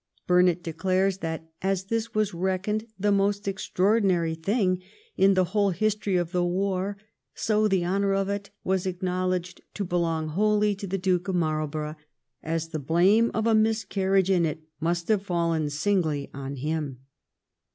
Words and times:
Burnet 0.25 0.63
declares 0.63 1.19
that' 1.19 1.47
As 1.71 1.83
this 1.83 2.15
was 2.15 2.33
reckoned 2.33 2.87
the 2.99 3.11
most 3.11 3.47
extraordinary 3.47 4.33
thing 4.33 4.81
in 5.15 5.35
the 5.35 5.43
whole 5.53 5.69
history 5.69 6.15
of 6.15 6.31
the 6.31 6.43
war, 6.43 6.97
so 7.35 7.67
the 7.67 7.85
honour 7.85 8.11
of 8.15 8.27
it 8.27 8.49
was 8.63 8.87
acknow 8.87 9.29
leged 9.29 9.59
to 9.75 9.85
belong 9.85 10.29
wholly 10.29 10.73
to 10.73 10.87
the 10.87 10.97
Duke 10.97 11.27
of 11.27 11.35
Marlborough; 11.35 11.97
as 12.41 12.69
the 12.69 12.79
blame 12.79 13.29
of 13.35 13.45
a 13.45 13.53
miscarriage 13.53 14.31
in 14.31 14.43
it 14.43 14.63
must 14.79 15.07
have 15.07 15.21
faUen 15.23 15.69
singly 15.69 16.31
on 16.33 16.55
him.' 16.55 17.01